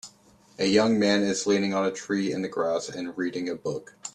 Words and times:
A 0.57 0.65
young 0.65 0.97
man 0.97 1.21
is 1.21 1.45
leaning 1.45 1.75
on 1.75 1.85
a 1.85 1.91
tree 1.91 2.33
in 2.33 2.41
the 2.41 2.47
grass 2.47 2.89
and 2.89 3.15
reading 3.15 3.47
a 3.47 3.53
book 3.55 3.97